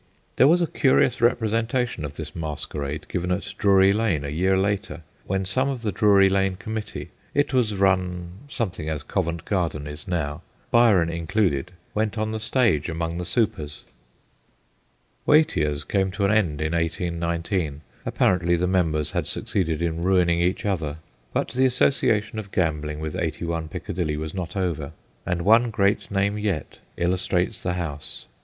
[0.37, 5.03] There was a curious representation of this masquerade given at Drury Lane a year later,
[5.27, 9.85] when some of the Drury Lane Com mittee it was run something as Covent Garden
[9.85, 10.41] is now
[10.71, 13.85] Byron included, went on the stage among the supers.
[15.27, 20.65] Watier's came to an end in 1819; apparently the members had succeeded in ruining each
[20.65, 20.97] other.
[21.31, 24.93] But the association of gambling with 81 Piccadilly was not over,
[25.27, 28.25] and one great name yet illustrates the house.